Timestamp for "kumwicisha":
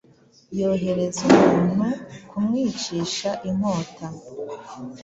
2.29-3.29